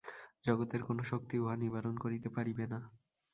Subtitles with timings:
[0.45, 2.79] জগতের কোন শক্তিই উহা নিবারণ করিতে পারিবে না।